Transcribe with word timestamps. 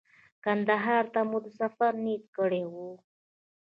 کندهار 0.43 1.03
ته 1.13 1.21
مو 1.29 1.37
د 1.45 1.47
سفر 1.59 1.91
نیت 2.03 2.23
کړی 2.37 2.63
و. 2.73 2.75